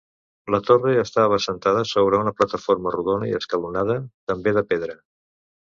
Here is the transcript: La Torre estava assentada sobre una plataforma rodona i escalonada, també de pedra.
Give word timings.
La 0.53 0.59
Torre 0.69 0.93
estava 1.01 1.37
assentada 1.41 1.83
sobre 1.91 2.21
una 2.23 2.35
plataforma 2.39 2.95
rodona 2.97 3.31
i 3.33 3.39
escalonada, 3.43 4.03
també 4.33 4.59
de 4.61 4.69
pedra. 4.73 4.99